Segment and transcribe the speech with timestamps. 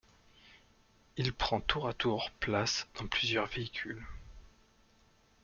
[1.15, 4.03] Il prend tour à tour place dans plusieurs véhicules.